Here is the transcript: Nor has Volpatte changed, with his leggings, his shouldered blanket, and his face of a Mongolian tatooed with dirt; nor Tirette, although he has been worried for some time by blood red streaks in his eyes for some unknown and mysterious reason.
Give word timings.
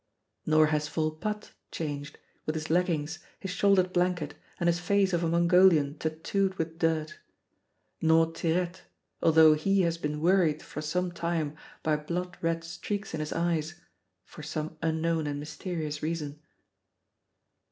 Nor 0.47 0.65
has 0.73 0.89
Volpatte 0.89 1.51
changed, 1.71 2.17
with 2.47 2.55
his 2.55 2.71
leggings, 2.71 3.19
his 3.39 3.51
shouldered 3.51 3.93
blanket, 3.93 4.33
and 4.59 4.65
his 4.67 4.79
face 4.79 5.13
of 5.13 5.23
a 5.23 5.27
Mongolian 5.29 5.93
tatooed 5.99 6.57
with 6.57 6.79
dirt; 6.79 7.19
nor 8.01 8.31
Tirette, 8.31 8.81
although 9.21 9.53
he 9.53 9.81
has 9.81 9.99
been 9.99 10.19
worried 10.19 10.63
for 10.63 10.81
some 10.81 11.11
time 11.11 11.55
by 11.83 11.97
blood 11.97 12.35
red 12.41 12.63
streaks 12.63 13.13
in 13.13 13.19
his 13.19 13.31
eyes 13.31 13.79
for 14.25 14.41
some 14.41 14.75
unknown 14.81 15.27
and 15.27 15.39
mysterious 15.39 16.01
reason. 16.01 16.41